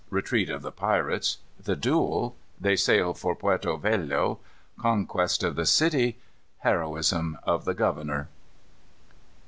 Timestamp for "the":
0.63-0.71, 1.63-1.75, 5.55-5.67, 7.65-7.75